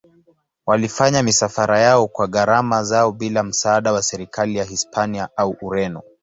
[0.65, 6.01] Walifanya misafara yao kwa gharama zao bila msaada wa serikali ya Hispania au Ureno.